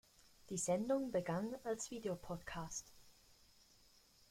Die 0.49 0.57
Sendung 0.57 1.11
begann 1.11 1.53
als 1.63 1.91
Video-Podcast. 1.91 2.91